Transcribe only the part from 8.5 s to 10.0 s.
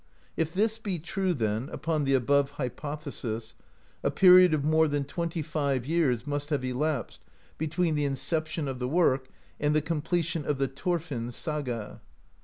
of the work and the